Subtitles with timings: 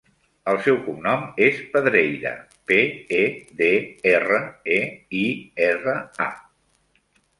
[0.51, 2.31] El seu cognom és Pedreira:
[2.71, 2.79] pe,
[3.19, 3.21] e,
[3.61, 3.69] de,
[4.13, 4.41] erra,
[4.77, 4.81] e,
[5.21, 5.25] i,
[5.71, 5.95] erra,
[6.27, 6.33] a.